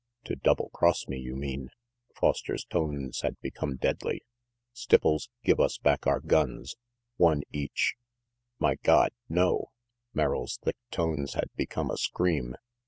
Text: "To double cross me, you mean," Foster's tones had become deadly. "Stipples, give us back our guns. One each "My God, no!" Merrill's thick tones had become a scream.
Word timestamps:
"To 0.23 0.35
double 0.35 0.69
cross 0.69 1.07
me, 1.07 1.19
you 1.19 1.35
mean," 1.35 1.69
Foster's 2.15 2.65
tones 2.65 3.21
had 3.21 3.39
become 3.39 3.75
deadly. 3.75 4.23
"Stipples, 4.73 5.29
give 5.43 5.59
us 5.59 5.77
back 5.77 6.07
our 6.07 6.19
guns. 6.19 6.75
One 7.17 7.43
each 7.51 7.93
"My 8.57 8.77
God, 8.81 9.11
no!" 9.29 9.67
Merrill's 10.15 10.57
thick 10.63 10.77
tones 10.89 11.35
had 11.35 11.51
become 11.55 11.91
a 11.91 11.97
scream. 11.97 12.55